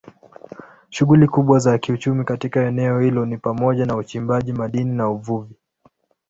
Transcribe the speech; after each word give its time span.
Shughuli 0.89 1.27
kubwa 1.27 1.59
za 1.59 1.77
kiuchumi 1.77 2.23
katika 2.25 2.63
eneo 2.65 2.99
hilo 2.99 3.25
ni 3.25 3.37
pamoja 3.37 3.85
na 3.85 3.95
uchimbaji 3.95 4.53
madini 4.53 4.95
na 4.97 5.09
uvuvi. 5.09 5.55